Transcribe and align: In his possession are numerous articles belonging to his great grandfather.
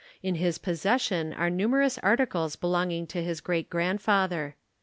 In 0.23 0.33
his 0.33 0.57
possession 0.57 1.31
are 1.31 1.51
numerous 1.51 1.99
articles 1.99 2.55
belonging 2.55 3.05
to 3.05 3.21
his 3.21 3.39
great 3.39 3.69
grandfather. 3.69 4.55